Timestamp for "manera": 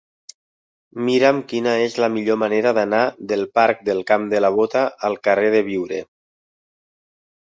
2.43-2.71